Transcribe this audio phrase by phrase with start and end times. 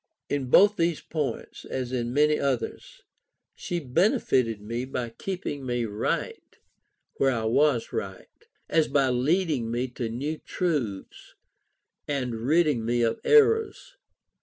[0.29, 3.03] In both these points, as in many others,
[3.53, 6.57] she benefited me as much by keeping me right
[7.17, 11.35] where I was right, as by leading me to new truths,
[12.07, 13.97] and ridding me of errors.